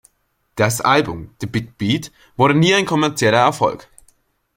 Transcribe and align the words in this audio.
Das 0.55 0.81
Album 0.81 1.29
"The 1.41 1.45
Big 1.45 1.77
Beat" 1.77 2.11
wurde 2.35 2.55
nie 2.55 2.73
ein 2.73 2.87
kommerzieller 2.87 3.37
Erfolg. 3.41 3.87